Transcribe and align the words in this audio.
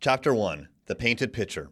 Chapter 0.00 0.32
1 0.32 0.68
The 0.86 0.94
Painted 0.94 1.32
Picture. 1.32 1.70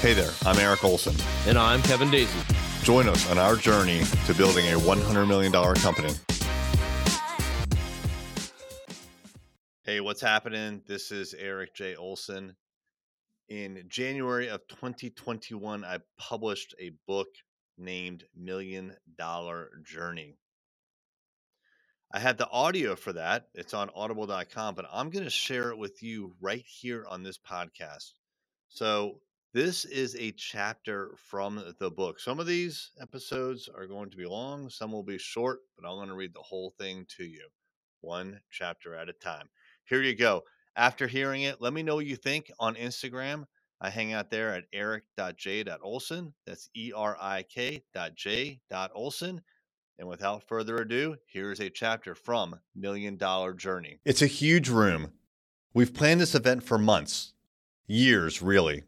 Hey 0.00 0.14
there, 0.14 0.30
I'm 0.46 0.58
Erik 0.58 0.82
Olson. 0.82 1.14
And 1.46 1.58
I'm 1.58 1.82
Kevin 1.82 2.10
Daisy. 2.10 2.38
Join 2.82 3.10
us 3.10 3.30
on 3.30 3.36
our 3.36 3.56
journey 3.56 4.00
to 4.24 4.32
building 4.32 4.64
a 4.72 4.78
$100 4.78 5.28
million 5.28 5.52
company. 5.52 6.14
Hey, 9.82 10.00
what's 10.00 10.22
happening? 10.22 10.80
This 10.86 11.12
is 11.12 11.34
Erik 11.34 11.74
J. 11.74 11.94
Olson. 11.94 12.56
In 13.50 13.84
January 13.86 14.48
of 14.48 14.66
2021, 14.68 15.84
I 15.84 15.98
published 16.16 16.74
a 16.80 16.92
book 17.06 17.28
named 17.76 18.24
Million 18.34 18.96
Dollar 19.18 19.72
Journey. 19.84 20.38
I 22.12 22.20
had 22.20 22.38
the 22.38 22.48
audio 22.50 22.94
for 22.94 23.12
that. 23.14 23.48
It's 23.54 23.74
on 23.74 23.90
audible.com, 23.94 24.74
but 24.74 24.86
I'm 24.92 25.10
going 25.10 25.24
to 25.24 25.30
share 25.30 25.70
it 25.70 25.78
with 25.78 26.02
you 26.02 26.34
right 26.40 26.64
here 26.64 27.04
on 27.08 27.22
this 27.22 27.38
podcast. 27.38 28.12
So, 28.68 29.20
this 29.52 29.84
is 29.86 30.14
a 30.16 30.32
chapter 30.32 31.14
from 31.16 31.74
the 31.78 31.90
book. 31.90 32.20
Some 32.20 32.38
of 32.38 32.46
these 32.46 32.90
episodes 33.00 33.68
are 33.74 33.86
going 33.86 34.10
to 34.10 34.16
be 34.16 34.26
long, 34.26 34.68
some 34.68 34.92
will 34.92 35.02
be 35.02 35.18
short, 35.18 35.60
but 35.76 35.88
I'm 35.88 35.96
going 35.96 36.08
to 36.08 36.14
read 36.14 36.34
the 36.34 36.42
whole 36.42 36.74
thing 36.78 37.06
to 37.16 37.24
you, 37.24 37.48
one 38.02 38.40
chapter 38.50 38.94
at 38.94 39.08
a 39.08 39.14
time. 39.14 39.48
Here 39.88 40.02
you 40.02 40.14
go. 40.14 40.42
After 40.76 41.06
hearing 41.06 41.42
it, 41.42 41.60
let 41.60 41.72
me 41.72 41.82
know 41.82 41.94
what 41.96 42.06
you 42.06 42.16
think 42.16 42.52
on 42.60 42.74
Instagram. 42.74 43.46
I 43.80 43.88
hang 43.88 44.12
out 44.12 44.30
there 44.30 44.54
at 44.54 44.64
erik.j.olson. 44.72 46.34
That's 46.46 46.68
E 46.74 46.92
R 46.94 47.16
I 47.20 47.42
K 47.44 47.82
And 49.98 50.08
without 50.08 50.46
further 50.46 50.76
ado, 50.76 51.16
here's 51.26 51.60
a 51.60 51.70
chapter 51.70 52.14
from 52.14 52.60
Million 52.74 53.16
Dollar 53.16 53.54
Journey. 53.54 53.98
It's 54.04 54.20
a 54.20 54.26
huge 54.26 54.68
room. 54.68 55.12
We've 55.72 55.94
planned 55.94 56.20
this 56.20 56.34
event 56.34 56.62
for 56.62 56.76
months, 56.76 57.32
years, 57.86 58.42
really. 58.42 58.82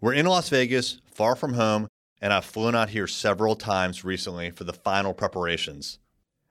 We're 0.00 0.14
in 0.14 0.26
Las 0.26 0.48
Vegas, 0.48 1.00
far 1.12 1.36
from 1.36 1.54
home, 1.54 1.86
and 2.20 2.32
I've 2.32 2.44
flown 2.44 2.74
out 2.74 2.90
here 2.90 3.06
several 3.06 3.54
times 3.54 4.04
recently 4.04 4.50
for 4.50 4.64
the 4.64 4.72
final 4.72 5.14
preparations. 5.14 6.00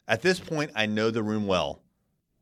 At 0.08 0.22
this 0.22 0.40
point, 0.40 0.72
I 0.76 0.86
know 0.86 1.12
the 1.12 1.24
room 1.24 1.48
well. 1.48 1.82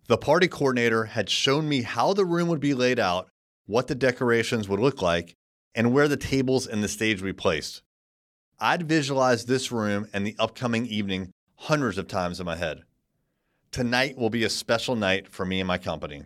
The 0.07 0.17
party 0.17 0.47
coordinator 0.47 1.05
had 1.05 1.29
shown 1.29 1.67
me 1.67 1.81
how 1.81 2.13
the 2.13 2.25
room 2.25 2.47
would 2.49 2.59
be 2.59 2.73
laid 2.73 2.99
out, 2.99 3.29
what 3.65 3.87
the 3.87 3.95
decorations 3.95 4.69
would 4.69 4.79
look 4.79 5.01
like, 5.01 5.35
and 5.75 5.93
where 5.93 6.07
the 6.07 6.17
tables 6.17 6.65
and 6.67 6.83
the 6.83 6.87
stage 6.87 7.21
would 7.21 7.27
be 7.27 7.33
placed. 7.33 7.83
I'd 8.61 8.83
visualized 8.83 9.47
this 9.47 9.71
room 9.71 10.09
and 10.11 10.27
the 10.27 10.35
upcoming 10.37 10.85
evening 10.85 11.31
hundreds 11.55 11.97
of 11.97 12.09
times 12.09 12.41
in 12.41 12.45
my 12.45 12.57
head. 12.57 12.83
Tonight 13.71 14.17
will 14.17 14.29
be 14.29 14.43
a 14.43 14.49
special 14.49 14.97
night 14.97 15.29
for 15.29 15.45
me 15.45 15.61
and 15.61 15.67
my 15.67 15.77
company. 15.77 16.23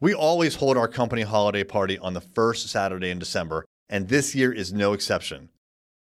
We 0.00 0.14
always 0.14 0.56
hold 0.56 0.78
our 0.78 0.88
company 0.88 1.22
holiday 1.22 1.62
party 1.62 1.98
on 1.98 2.14
the 2.14 2.22
first 2.22 2.68
Saturday 2.68 3.10
in 3.10 3.18
December, 3.18 3.66
and 3.90 4.08
this 4.08 4.34
year 4.34 4.50
is 4.50 4.72
no 4.72 4.94
exception. 4.94 5.50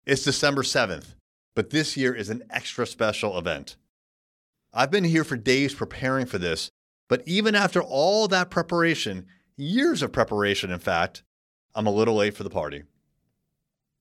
It's 0.06 0.22
December 0.22 0.62
7th, 0.62 1.14
but 1.56 1.70
this 1.70 1.96
year 1.96 2.14
is 2.14 2.30
an 2.30 2.44
extra 2.48 2.86
special 2.86 3.36
event. 3.36 3.76
I've 4.72 4.92
been 4.92 5.04
here 5.04 5.24
for 5.24 5.36
days 5.36 5.74
preparing 5.74 6.26
for 6.26 6.38
this, 6.38 6.70
but 7.08 7.22
even 7.26 7.56
after 7.56 7.82
all 7.82 8.28
that 8.28 8.48
preparation, 8.48 9.26
years 9.56 10.02
of 10.02 10.12
preparation, 10.12 10.70
in 10.70 10.78
fact, 10.78 11.24
I'm 11.74 11.86
a 11.86 11.92
little 11.92 12.14
late 12.14 12.36
for 12.36 12.44
the 12.44 12.50
party. 12.50 12.84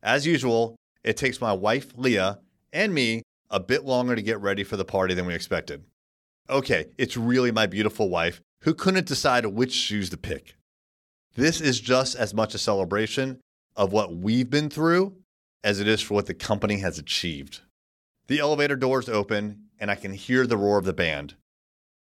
As 0.04 0.26
usual, 0.26 0.76
it 1.04 1.18
takes 1.18 1.42
my 1.42 1.54
wife, 1.54 1.94
Leah, 1.96 2.40
and 2.72 2.94
me 2.94 3.24
a 3.50 3.60
bit 3.60 3.84
longer 3.84 4.16
to 4.16 4.22
get 4.22 4.40
ready 4.40 4.64
for 4.64 4.78
the 4.78 4.86
party 4.86 5.14
than 5.14 5.26
we 5.26 5.34
expected. 5.34 5.84
Okay, 6.50 6.88
it's 6.98 7.18
really 7.18 7.52
my 7.52 7.66
beautiful 7.66 8.10
wife 8.10 8.42
who 8.62 8.74
couldn't 8.74 9.08
decide 9.08 9.46
which 9.46 9.74
shoes 9.74 10.10
to 10.10 10.18
pick. 10.18 10.56
This 11.36 11.62
is 11.62 11.80
just 11.80 12.16
as 12.16 12.34
much 12.34 12.54
a 12.54 12.60
celebration 12.60 13.40
of 13.76 13.92
what 13.92 14.16
we've 14.16 14.50
been 14.50 14.70
through 14.70 15.16
as 15.64 15.80
it 15.80 15.88
is 15.88 16.02
for 16.02 16.14
what 16.16 16.26
the 16.26 16.34
company 16.34 16.78
has 16.80 16.98
achieved. 16.98 17.62
The 18.28 18.40
elevator 18.40 18.76
doors 18.76 19.10
open, 19.10 19.66
and 19.80 19.90
I 19.90 19.96
can 19.96 20.14
hear 20.14 20.46
the 20.46 20.58
roar 20.58 20.78
of 20.78 20.86
the 20.86 20.94
band. 20.94 21.36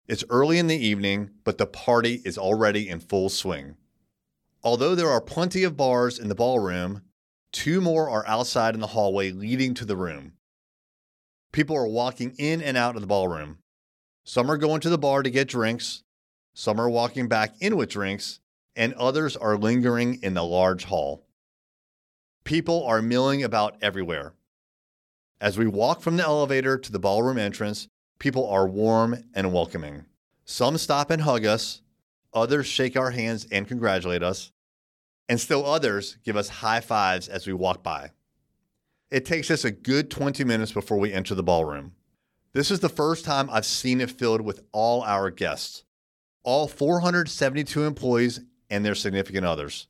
It's 0.08 0.24
early 0.30 0.58
in 0.58 0.68
the 0.68 0.78
evening, 0.78 1.32
but 1.44 1.58
the 1.58 1.66
party 1.66 2.22
is 2.26 2.38
already 2.38 2.90
in 2.90 3.00
full 3.00 3.30
swing. 3.30 3.76
Although 4.64 4.96
there 4.96 5.10
are 5.10 5.22
plenty 5.22 5.64
of 5.64 5.78
bars 5.78 6.20
in 6.20 6.28
the 6.28 6.36
ballroom, 6.36 7.02
Two 7.52 7.82
more 7.82 8.10
are 8.10 8.26
outside 8.28 8.74
in 8.74 8.82
the 8.82 8.88
hallway 8.88 9.32
leading 9.32 9.74
to 9.76 9.86
the 9.86 9.98
room. 9.98 10.34
People 11.52 11.76
are 11.76 11.88
walking 11.88 12.34
in 12.38 12.62
and 12.62 12.78
out 12.78 12.96
of 12.96 13.02
the 13.02 13.08
ballroom. 13.08 13.58
Some 14.24 14.50
are 14.50 14.58
going 14.58 14.80
to 14.82 14.90
the 14.90 14.98
bar 14.98 15.24
to 15.24 15.30
get 15.30 15.50
drinks, 15.50 16.04
some 16.54 16.80
are 16.80 16.90
walking 16.90 17.28
back 17.28 17.56
in 17.60 17.76
with 17.76 17.90
drinks, 17.90 18.40
and 18.76 18.94
others 18.94 19.36
are 19.36 19.58
lingering 19.58 20.20
in 20.22 20.34
the 20.34 20.44
large 20.44 20.86
hall. 20.86 21.26
People 22.44 22.86
are 22.86 23.02
milling 23.02 23.44
about 23.44 23.78
everywhere. 23.82 24.34
As 25.40 25.58
we 25.58 25.68
walk 25.68 26.02
from 26.02 26.18
the 26.18 26.24
elevator 26.24 26.78
to 26.78 26.92
the 26.92 27.00
ballroom 27.00 27.38
entrance, 27.38 27.88
people 28.20 28.48
are 28.48 28.68
warm 28.68 29.24
and 29.34 29.54
welcoming. 29.54 30.06
Some 30.46 30.78
stop 30.78 31.10
and 31.10 31.24
hug 31.24 31.46
us, 31.46 31.82
others 32.34 32.68
shake 32.68 32.96
our 32.96 33.12
hands 33.12 33.48
and 33.52 33.68
congratulate 33.68 34.24
us, 34.24 34.52
and 35.32 35.40
still 35.40 35.66
others 35.66 36.18
give 36.26 36.36
us 36.36 36.50
high 36.50 36.82
fives 36.82 37.30
as 37.30 37.48
we 37.48 37.54
walk 37.54 37.82
by. 37.82 38.12
It 39.10 39.24
takes 39.24 39.50
us 39.50 39.64
a 39.64 39.72
good 39.72 40.12
20 40.12 40.44
minutes 40.44 40.74
before 40.74 41.00
we 41.00 41.14
enter 41.14 41.34
the 41.34 41.42
ballroom. 41.42 41.94
This 42.52 42.70
is 42.70 42.82
the 42.82 42.90
first 42.90 43.24
time 43.24 43.50
I've 43.50 43.66
seen 43.66 44.02
it 44.02 44.12
filled 44.12 44.42
with 44.42 44.62
all 44.74 45.04
our 45.04 45.32
guests, 45.32 45.86
all 46.44 46.68
472 46.68 47.86
employees 47.86 48.42
and 48.70 48.84
their 48.84 48.94
significant 48.94 49.46
others, 49.46 49.88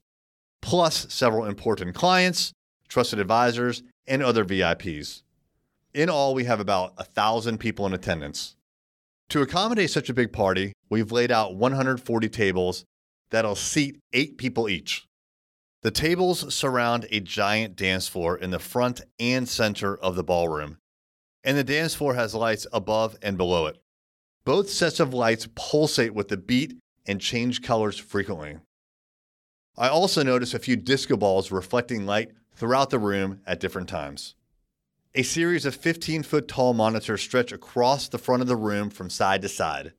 plus 0.61 1.11
several 1.11 1.45
important 1.45 1.95
clients, 1.95 2.53
trusted 2.87 3.17
advisors, 3.17 3.81
and 4.05 4.21
other 4.21 4.45
VIPs. 4.45 5.23
In 5.91 6.07
all, 6.07 6.35
we 6.35 6.43
have 6.43 6.59
about 6.59 6.93
a 6.99 7.03
thousand 7.03 7.57
people 7.57 7.87
in 7.87 7.93
attendance. 7.95 8.55
To 9.29 9.41
accommodate 9.41 9.89
such 9.89 10.07
a 10.07 10.13
big 10.13 10.31
party, 10.31 10.73
we've 10.91 11.11
laid 11.11 11.31
out 11.31 11.55
140 11.55 12.29
tables 12.29 12.85
that'll 13.31 13.55
seat 13.55 13.97
eight 14.13 14.37
people 14.37 14.69
each. 14.69 15.07
The 15.83 15.91
tables 15.91 16.53
surround 16.53 17.07
a 17.09 17.19
giant 17.19 17.75
dance 17.75 18.07
floor 18.07 18.37
in 18.37 18.51
the 18.51 18.59
front 18.59 19.01
and 19.19 19.49
center 19.49 19.97
of 19.97 20.15
the 20.15 20.23
ballroom, 20.23 20.77
and 21.43 21.57
the 21.57 21.63
dance 21.63 21.95
floor 21.95 22.13
has 22.13 22.35
lights 22.35 22.67
above 22.71 23.17
and 23.23 23.35
below 23.35 23.65
it. 23.65 23.81
Both 24.45 24.69
sets 24.69 24.99
of 24.99 25.11
lights 25.11 25.47
pulsate 25.55 26.13
with 26.13 26.27
the 26.27 26.37
beat 26.37 26.77
and 27.07 27.19
change 27.19 27.63
colors 27.63 27.97
frequently. 27.97 28.57
I 29.75 29.87
also 29.87 30.21
notice 30.21 30.53
a 30.53 30.59
few 30.59 30.75
disco 30.75 31.17
balls 31.17 31.51
reflecting 31.51 32.05
light 32.05 32.31
throughout 32.53 32.91
the 32.91 32.99
room 32.99 33.41
at 33.47 33.59
different 33.59 33.89
times. 33.89 34.35
A 35.15 35.23
series 35.23 35.65
of 35.65 35.75
15 35.75 36.21
foot 36.21 36.47
tall 36.47 36.75
monitors 36.75 37.21
stretch 37.21 37.51
across 37.51 38.07
the 38.07 38.19
front 38.19 38.43
of 38.43 38.47
the 38.47 38.55
room 38.55 38.91
from 38.91 39.09
side 39.09 39.41
to 39.41 39.49
side. 39.49 39.93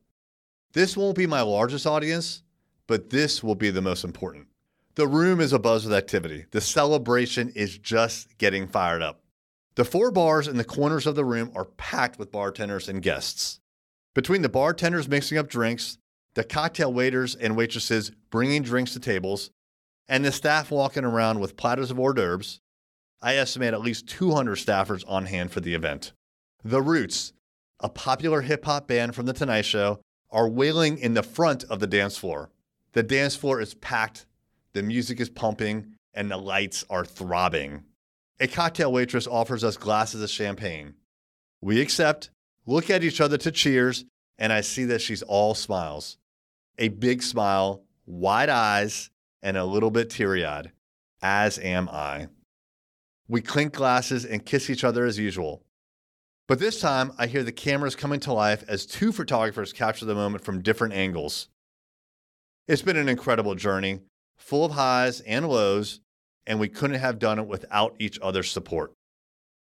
This 0.71 0.95
won't 0.95 1.17
be 1.17 1.27
my 1.27 1.41
largest 1.41 1.85
audience, 1.85 2.41
but 2.87 3.09
this 3.09 3.43
will 3.43 3.55
be 3.55 3.69
the 3.69 3.81
most 3.81 4.05
important. 4.05 4.47
The 4.95 5.07
room 5.07 5.39
is 5.39 5.53
abuzz 5.53 5.85
with 5.85 5.93
activity. 5.93 6.45
The 6.51 6.61
celebration 6.61 7.49
is 7.55 7.79
just 7.79 8.37
getting 8.37 8.67
fired 8.67 9.01
up. 9.01 9.23
The 9.73 9.85
four 9.85 10.11
bars 10.11 10.47
in 10.47 10.57
the 10.57 10.63
corners 10.63 11.07
of 11.07 11.15
the 11.15 11.25
room 11.25 11.51
are 11.55 11.65
packed 11.65 12.19
with 12.19 12.31
bartenders 12.31 12.87
and 12.87 13.01
guests. 13.01 13.59
Between 14.13 14.43
the 14.43 14.49
bartenders 14.49 15.07
mixing 15.07 15.39
up 15.39 15.49
drinks, 15.49 15.97
the 16.35 16.43
cocktail 16.43 16.93
waiters 16.93 17.33
and 17.33 17.57
waitresses 17.57 18.11
bringing 18.29 18.61
drinks 18.61 18.93
to 18.93 18.99
tables, 18.99 19.49
and 20.07 20.23
the 20.23 20.31
staff 20.31 20.69
walking 20.69 21.05
around 21.05 21.39
with 21.39 21.57
platters 21.57 21.89
of 21.89 21.99
hors 21.99 22.13
d'oeuvres, 22.13 22.59
I 23.19 23.35
estimate 23.35 23.73
at 23.73 23.81
least 23.81 24.07
200 24.07 24.59
staffers 24.59 25.03
on 25.07 25.25
hand 25.25 25.51
for 25.51 25.59
the 25.59 25.73
event. 25.73 26.13
The 26.63 26.83
Roots, 26.83 27.33
a 27.79 27.89
popular 27.89 28.41
hip 28.41 28.65
hop 28.65 28.87
band 28.87 29.15
from 29.15 29.25
The 29.25 29.33
Tonight 29.33 29.65
Show, 29.65 30.01
are 30.29 30.47
wailing 30.47 30.99
in 30.99 31.15
the 31.15 31.23
front 31.23 31.63
of 31.63 31.79
the 31.79 31.87
dance 31.87 32.15
floor. 32.15 32.51
The 32.91 33.01
dance 33.01 33.35
floor 33.35 33.59
is 33.59 33.73
packed 33.73 34.27
the 34.73 34.83
music 34.83 35.19
is 35.19 35.29
pumping, 35.29 35.95
and 36.13 36.29
the 36.29 36.37
lights 36.37 36.85
are 36.89 37.05
throbbing. 37.05 37.83
A 38.39 38.47
cocktail 38.47 38.91
waitress 38.91 39.27
offers 39.27 39.63
us 39.63 39.77
glasses 39.77 40.21
of 40.21 40.29
champagne. 40.29 40.95
We 41.61 41.81
accept, 41.81 42.29
look 42.65 42.89
at 42.89 43.03
each 43.03 43.21
other 43.21 43.37
to 43.37 43.51
cheers, 43.51 44.05
and 44.37 44.51
I 44.51 44.61
see 44.61 44.85
that 44.85 45.01
she's 45.01 45.21
all 45.21 45.55
smiles. 45.55 46.17
A 46.77 46.89
big 46.89 47.21
smile, 47.23 47.83
wide 48.05 48.49
eyes, 48.49 49.09
and 49.41 49.57
a 49.57 49.65
little 49.65 49.91
bit 49.91 50.09
teary 50.09 50.45
eyed, 50.45 50.71
as 51.21 51.59
am 51.59 51.87
I. 51.89 52.27
We 53.27 53.41
clink 53.41 53.73
glasses 53.73 54.25
and 54.25 54.45
kiss 54.45 54.69
each 54.69 54.83
other 54.83 55.05
as 55.05 55.19
usual. 55.19 55.63
But 56.47 56.59
this 56.59 56.81
time, 56.81 57.13
I 57.17 57.27
hear 57.27 57.43
the 57.43 57.51
cameras 57.51 57.95
coming 57.95 58.19
to 58.21 58.33
life 58.33 58.63
as 58.67 58.85
two 58.85 59.11
photographers 59.11 59.71
capture 59.71 60.05
the 60.05 60.15
moment 60.15 60.43
from 60.43 60.61
different 60.61 60.93
angles. 60.93 61.47
It's 62.67 62.81
been 62.81 62.97
an 62.97 63.09
incredible 63.09 63.55
journey, 63.55 64.01
full 64.43 64.65
of 64.65 64.73
highs 64.73 65.21
and 65.21 65.47
lows, 65.47 66.01
and 66.45 66.59
we 66.59 66.67
couldn't 66.67 66.99
have 66.99 67.17
done 67.17 67.39
it 67.39 67.47
without 67.47 67.95
each 67.97 68.19
other's 68.21 68.51
support. 68.51 68.91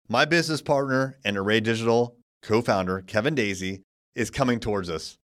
My 0.09 0.25
business 0.25 0.63
partner 0.63 1.19
and 1.25 1.37
Array 1.37 1.61
Digital 1.61 2.17
co 2.43 2.63
founder, 2.63 3.03
Kevin 3.07 3.35
Daisy, 3.35 3.83
is 4.15 4.31
coming 4.31 4.61
towards 4.61 4.89
us. 4.89 5.19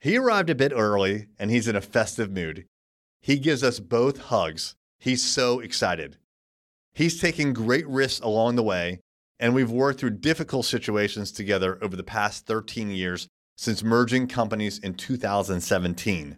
He 0.00 0.16
arrived 0.16 0.50
a 0.50 0.54
bit 0.54 0.72
early 0.74 1.26
and 1.38 1.50
he's 1.50 1.68
in 1.68 1.76
a 1.76 1.80
festive 1.80 2.30
mood. 2.30 2.66
He 3.20 3.38
gives 3.38 3.62
us 3.62 3.80
both 3.80 4.18
hugs. 4.18 4.74
He's 4.98 5.22
so 5.22 5.60
excited. 5.60 6.18
He's 6.94 7.20
taken 7.20 7.52
great 7.52 7.86
risks 7.88 8.20
along 8.20 8.56
the 8.56 8.62
way, 8.62 9.00
and 9.40 9.54
we've 9.54 9.70
worked 9.70 10.00
through 10.00 10.18
difficult 10.18 10.66
situations 10.66 11.32
together 11.32 11.78
over 11.80 11.96
the 11.96 12.02
past 12.02 12.46
13 12.46 12.90
years 12.90 13.28
since 13.56 13.82
merging 13.82 14.26
companies 14.26 14.78
in 14.78 14.94
2017. 14.94 16.36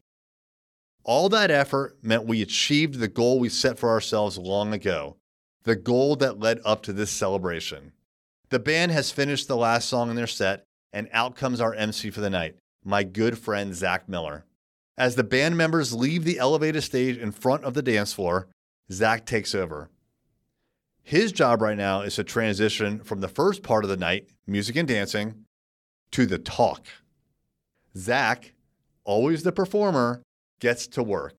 All 1.04 1.28
that 1.28 1.50
effort 1.50 1.98
meant 2.02 2.26
we 2.26 2.40
achieved 2.40 2.98
the 2.98 3.08
goal 3.08 3.38
we 3.38 3.50
set 3.50 3.78
for 3.78 3.90
ourselves 3.90 4.38
long 4.38 4.72
ago, 4.72 5.18
the 5.64 5.76
goal 5.76 6.16
that 6.16 6.40
led 6.40 6.60
up 6.64 6.82
to 6.84 6.94
this 6.94 7.10
celebration. 7.10 7.92
The 8.48 8.58
band 8.58 8.90
has 8.92 9.10
finished 9.10 9.46
the 9.46 9.56
last 9.56 9.88
song 9.88 10.08
in 10.08 10.16
their 10.16 10.26
set, 10.26 10.64
and 10.94 11.08
out 11.12 11.36
comes 11.36 11.60
our 11.60 11.74
MC 11.74 12.10
for 12.10 12.22
the 12.22 12.30
night, 12.30 12.56
my 12.82 13.02
good 13.02 13.38
friend 13.38 13.74
Zach 13.74 14.08
Miller. 14.08 14.46
As 14.96 15.16
the 15.16 15.24
band 15.24 15.58
members 15.58 15.92
leave 15.92 16.24
the 16.24 16.38
elevated 16.38 16.82
stage 16.82 17.18
in 17.18 17.32
front 17.32 17.64
of 17.64 17.74
the 17.74 17.82
dance 17.82 18.14
floor, 18.14 18.48
Zach 18.90 19.26
takes 19.26 19.54
over. 19.54 19.90
His 21.02 21.32
job 21.32 21.60
right 21.60 21.76
now 21.76 22.00
is 22.00 22.14
to 22.14 22.24
transition 22.24 23.00
from 23.00 23.20
the 23.20 23.28
first 23.28 23.62
part 23.62 23.84
of 23.84 23.90
the 23.90 23.96
night, 23.96 24.28
music 24.46 24.76
and 24.76 24.88
dancing, 24.88 25.44
to 26.12 26.24
the 26.24 26.38
talk. 26.38 26.86
Zach, 27.94 28.54
always 29.04 29.42
the 29.42 29.52
performer, 29.52 30.22
gets 30.60 30.86
to 30.88 31.02
work. 31.02 31.34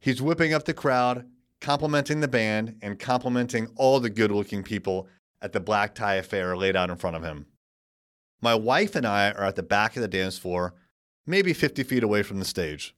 He's 0.00 0.22
whipping 0.22 0.52
up 0.52 0.64
the 0.64 0.74
crowd, 0.74 1.26
complimenting 1.60 2.20
the 2.20 2.28
band, 2.28 2.76
and 2.82 2.98
complimenting 2.98 3.68
all 3.76 4.00
the 4.00 4.10
good 4.10 4.30
looking 4.30 4.62
people 4.62 5.08
at 5.40 5.52
the 5.52 5.60
black 5.60 5.94
tie 5.94 6.14
affair 6.14 6.56
laid 6.56 6.76
out 6.76 6.90
in 6.90 6.96
front 6.96 7.16
of 7.16 7.22
him. 7.22 7.46
My 8.40 8.54
wife 8.54 8.94
and 8.94 9.06
I 9.06 9.30
are 9.30 9.44
at 9.44 9.56
the 9.56 9.62
back 9.62 9.96
of 9.96 10.02
the 10.02 10.08
dance 10.08 10.38
floor, 10.38 10.74
maybe 11.26 11.52
50 11.52 11.82
feet 11.82 12.02
away 12.02 12.22
from 12.22 12.38
the 12.38 12.44
stage. 12.44 12.94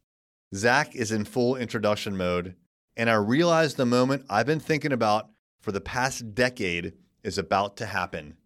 Zach 0.55 0.95
is 0.95 1.13
in 1.13 1.25
full 1.25 1.57
introduction 1.57 2.17
mode, 2.17 2.55
and 2.97 3.09
I 3.09 3.15
realize 3.15 3.75
the 3.75 3.87
moment 3.87 4.25
I've 4.29 4.47
been 4.47 4.61
thinking 4.61 4.93
about 4.93 5.29
for 5.61 5.73
the 5.73 5.81
past 5.81 6.35
decade 6.35 6.95
is 7.23 7.39
about 7.39 7.77
to 7.77 7.87
happen. 7.87 8.37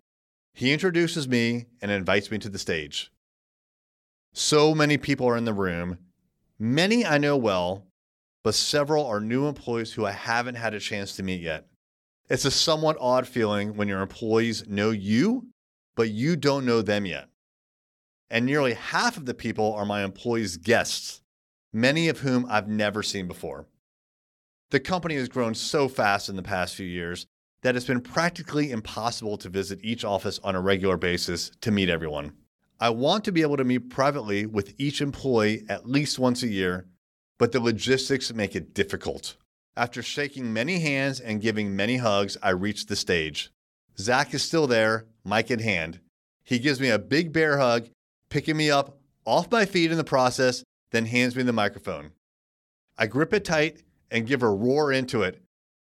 He 0.55 0.73
introduces 0.73 1.27
me 1.29 1.67
and 1.81 1.91
invites 1.91 2.31
me 2.31 2.39
to 2.39 2.49
the 2.49 2.59
stage. 2.59 3.11
So 4.33 4.75
many 4.75 4.99
people 4.99 5.29
are 5.29 5.37
in 5.37 5.45
the 5.45 5.53
room. 5.53 5.99
Many 6.65 7.05
I 7.05 7.19
know 7.19 7.37
well, 7.37 7.89
but 8.45 8.55
several 8.55 9.05
are 9.05 9.19
new 9.19 9.49
employees 9.49 9.95
who 9.95 10.07
I 10.07 10.13
haven't 10.13 10.55
had 10.55 10.75
a 10.75 10.79
chance 10.79 11.17
to 11.17 11.25
meet 11.25 11.41
yet. 11.41 11.67
It's 12.31 12.45
a 12.45 12.53
somewhat 12.53 12.97
odd 13.01 13.27
feeling 13.27 13.77
when 13.77 13.89
your 13.89 14.01
employees 14.01 14.69
know 14.69 14.91
you, 14.91 15.49
but 15.97 16.11
you 16.11 16.37
don't 16.37 16.65
know 16.65 16.81
them 16.81 17.05
yet. 17.05 17.27
And 18.31 18.47
nearly 18.47 18.75
half 18.75 19.17
of 19.17 19.27
the 19.27 19.35
people 19.35 19.75
are 19.75 19.85
my 19.85 20.05
employees' 20.05 20.57
guests, 20.57 21.21
many 21.73 22.09
of 22.09 22.21
whom 22.21 22.47
I've 22.49 22.69
never 22.69 23.03
seen 23.03 23.27
before. 23.27 23.67
The 24.71 24.79
company 24.79 25.17
has 25.17 25.29
grown 25.29 25.57
so 25.57 25.89
fast 25.89 26.29
in 26.29 26.37
the 26.37 26.45
past 26.45 26.77
few 26.77 26.87
years 26.87 27.27
that 27.63 27.75
it's 27.75 27.87
been 27.87 28.01
practically 28.01 28.71
impossible 28.71 29.37
to 29.39 29.49
visit 29.49 29.81
each 29.83 30.05
office 30.05 30.39
on 30.45 30.55
a 30.55 30.61
regular 30.61 30.97
basis 30.97 31.51
to 31.63 31.73
meet 31.73 31.89
everyone. 31.89 32.35
I 32.83 32.91
want 32.91 33.25
to 33.27 33.33
be 33.33 33.43
able 33.43 33.59
to 33.59 33.65
meet 33.65 33.91
privately 33.91 34.45
with 34.45 34.75
each 34.77 35.01
employee 35.01 35.65
at 35.69 35.89
least 35.89 36.19
once 36.19 36.43
a 36.43 36.49
year, 36.49 36.89
but 37.39 37.53
the 37.53 37.61
logistics 37.61 38.35
make 38.35 38.57
it 38.57 38.75
difficult. 38.75 39.37
After 39.77 40.03
shaking 40.03 40.53
many 40.53 40.81
hands 40.81 41.21
and 41.21 41.41
giving 41.41 41.77
many 41.77 41.99
hugs, 41.99 42.37
I 42.43 42.51
reach 42.51 42.87
the 42.87 42.97
stage. 42.97 43.53
Zach 44.01 44.35
is 44.35 44.43
still 44.43 44.67
there, 44.67 45.07
mic 45.25 45.49
in 45.49 45.61
hand. 45.61 46.01
He 46.43 46.59
gives 46.59 46.81
me 46.81 46.89
a 46.89 46.99
big 46.99 47.33
bear 47.33 47.57
hug, 47.57 47.89
picking 48.31 48.57
me 48.57 48.69
up 48.69 48.99
off 49.25 49.49
my 49.53 49.65
feet 49.65 49.93
in 49.93 49.97
the 49.97 50.03
process, 50.03 50.65
then 50.91 51.07
hands 51.07 51.37
me 51.37 51.45
the 51.45 51.53
microphone. 51.53 52.11
I 52.99 53.07
grip 53.07 53.33
it 53.33 53.45
tight 53.45 53.85
and 54.11 54.27
give 54.27 54.43
a 54.43 54.51
roar 54.51 54.91
into 54.91 55.23
it. 55.23 55.41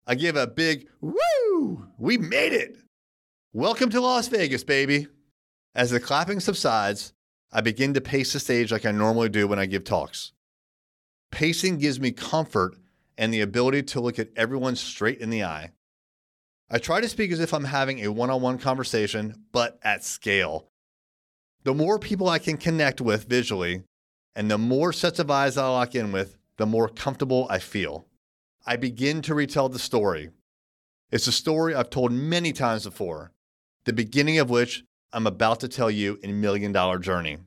I 0.07 0.15
give 0.15 0.37
a 0.37 0.47
big 0.47 0.87
woo! 1.01 1.87
We 1.97 2.17
made 2.17 2.53
it! 2.53 2.77
Welcome 3.51 3.89
to 3.89 3.99
Las 3.99 4.29
Vegas, 4.29 4.63
baby. 4.63 5.07
As 5.75 5.91
the 5.91 5.99
clapping 5.99 6.39
subsides, 6.39 7.11
I 7.51 7.59
begin 7.59 7.93
to 7.95 8.01
pace 8.01 8.31
the 8.31 8.39
stage 8.39 8.71
like 8.71 8.85
I 8.85 8.91
normally 8.91 9.27
do 9.27 9.45
when 9.45 9.59
I 9.59 9.65
give 9.65 9.83
talks. 9.83 10.31
Pacing 11.31 11.79
gives 11.79 11.99
me 11.99 12.11
comfort 12.11 12.77
and 13.17 13.33
the 13.33 13.41
ability 13.41 13.83
to 13.83 13.99
look 13.99 14.17
at 14.17 14.29
everyone 14.37 14.77
straight 14.77 15.19
in 15.19 15.29
the 15.29 15.43
eye. 15.43 15.71
I 16.69 16.77
try 16.77 17.01
to 17.01 17.09
speak 17.09 17.31
as 17.31 17.41
if 17.41 17.53
I'm 17.53 17.65
having 17.65 18.03
a 18.03 18.11
one 18.11 18.29
on 18.29 18.41
one 18.41 18.57
conversation, 18.57 19.43
but 19.51 19.77
at 19.83 20.03
scale. 20.03 20.69
The 21.63 21.73
more 21.73 21.99
people 21.99 22.29
I 22.29 22.39
can 22.39 22.57
connect 22.57 23.01
with 23.01 23.27
visually, 23.27 23.83
and 24.33 24.49
the 24.49 24.57
more 24.57 24.93
sets 24.93 25.19
of 25.19 25.29
eyes 25.29 25.57
I 25.57 25.67
lock 25.67 25.93
in 25.93 26.11
with, 26.13 26.37
the 26.57 26.65
more 26.65 26.87
comfortable 26.87 27.47
I 27.49 27.59
feel. 27.59 28.05
I 28.65 28.77
begin 28.77 29.21
to 29.23 29.35
retell 29.35 29.67
the 29.67 29.79
story. 29.79 30.29
It's 31.11 31.27
a 31.27 31.31
story 31.31 31.75
I've 31.75 31.89
told 31.89 32.11
many 32.13 32.53
times 32.53 32.85
before, 32.85 33.31
the 33.83 33.93
beginning 33.93 34.39
of 34.39 34.49
which 34.49 34.83
I'm 35.15 35.27
about 35.27 35.61
to 35.61 35.69
tell 35.69 35.89
you 35.89 36.19
in 36.23 36.41
Million 36.41 36.73
Dollar 36.73 36.99
Journey. 36.99 37.37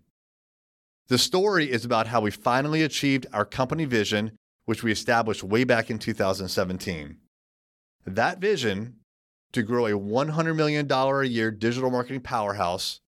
The 1.08 1.18
story 1.18 1.70
is 1.70 1.84
about 1.84 2.06
how 2.06 2.22
we 2.22 2.30
finally 2.30 2.82
achieved 2.82 3.26
our 3.30 3.44
company 3.44 3.84
vision 3.84 4.32
which 4.64 4.82
we 4.82 4.90
established 4.90 5.44
way 5.44 5.64
back 5.64 5.90
in 5.90 5.98
2017. 5.98 7.18
That 8.06 8.38
vision 8.38 8.96
to 9.52 9.62
grow 9.62 9.84
a 9.84 9.90
$100 9.90 10.56
million 10.56 10.90
a 10.90 11.22
year 11.24 11.50
digital 11.50 11.90
marketing 11.90 12.22
powerhouse 12.22 13.00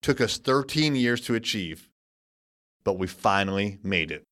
took 0.00 0.22
us 0.22 0.38
13 0.38 0.96
years 0.96 1.20
to 1.22 1.34
achieve, 1.34 1.90
but 2.84 2.98
we 2.98 3.06
finally 3.06 3.78
made 3.82 4.10
it. 4.12 4.24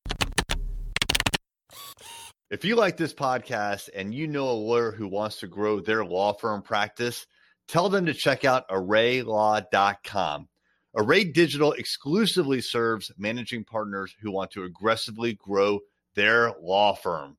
If 2.49 2.65
you 2.65 2.75
like 2.75 2.97
this 2.97 3.13
podcast 3.13 3.89
and 3.95 4.15
you 4.15 4.25
know 4.25 4.49
a 4.49 4.51
lawyer 4.51 4.91
who 4.91 5.07
wants 5.07 5.41
to 5.41 5.47
grow 5.47 5.79
their 5.79 6.03
law 6.03 6.33
firm 6.33 6.63
practice, 6.63 7.27
tell 7.69 7.87
them 7.87 8.05
to 8.05 8.13
check 8.13 8.43
out 8.43 8.67
arraylaw.com. 8.69 10.49
Array 10.95 11.23
Digital 11.23 11.71
exclusively 11.73 12.61
serves 12.61 13.11
managing 13.17 13.63
partners 13.63 14.13
who 14.19 14.31
want 14.31 14.51
to 14.51 14.63
aggressively 14.63 15.35
grow 15.35 15.79
their 16.15 16.51
law 16.59 16.95
firm, 16.95 17.37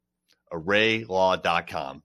arraylaw.com. 0.53 2.03